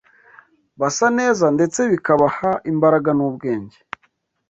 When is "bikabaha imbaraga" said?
1.91-3.09